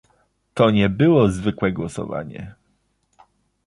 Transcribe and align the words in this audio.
To 0.55 0.69
nie 0.71 0.89
było 0.89 1.29
zwykle 1.31 1.71
głosowanie 1.71 2.55